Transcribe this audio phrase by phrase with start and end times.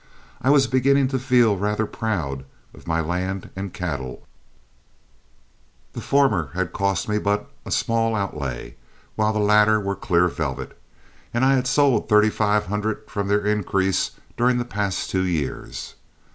[0.41, 4.25] I was beginning to feel rather proud of my land and cattle;
[5.93, 8.77] the former had cost me but a small outlay,
[9.15, 10.75] while the latter were clear velvet,
[11.35, 15.93] as I had sold thirty five hundred from their increase during the past two years.